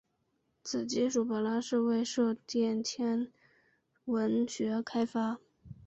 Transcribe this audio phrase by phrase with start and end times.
[0.63, 3.31] 此技术本来是为射电天
[4.05, 5.37] 文学开发。